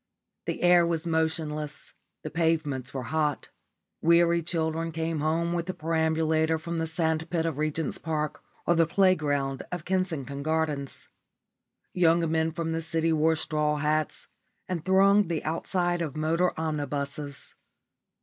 The 0.47 0.63
air 0.63 0.83
was 0.83 1.05
motionless, 1.05 1.93
the 2.23 2.31
pavements 2.31 2.91
were 2.91 3.03
hot. 3.13 3.49
Weary 4.01 4.41
children 4.41 4.91
came 4.91 5.19
home 5.19 5.53
with 5.53 5.67
the 5.67 5.75
perambulator 5.75 6.57
from 6.57 6.79
the 6.79 6.87
sand 6.87 7.29
pit 7.29 7.45
of 7.45 7.59
Regent's 7.59 7.99
Park 7.99 8.41
or 8.65 8.73
the 8.73 8.87
playground 8.87 9.61
of 9.71 9.85
Kensington 9.85 10.41
Gardens. 10.41 11.07
Young 11.93 12.31
men 12.31 12.51
from 12.51 12.71
the 12.71 12.81
city 12.81 13.13
wore 13.13 13.35
straw 13.35 13.75
hats 13.75 14.25
and 14.67 14.83
thronged 14.83 15.29
the 15.29 15.43
outside 15.43 16.01
of 16.01 16.15
motor 16.17 16.59
omnibuses. 16.59 17.53